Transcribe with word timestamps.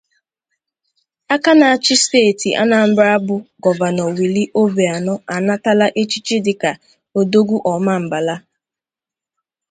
"Aka 1.33 1.51
na-achị 1.59 1.93
steeti 2.03 2.49
Anambra 2.61 3.13
bụ 3.25 3.35
gọvanọ 3.63 4.03
Willie 4.17 4.53
Obianọ 4.61 5.13
anatala 5.35 5.85
echichi 6.01 6.35
dịka 6.45 6.71
"Odogwu 7.19 7.55
Ọmambala" 7.73 8.35